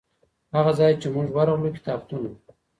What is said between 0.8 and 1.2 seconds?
چي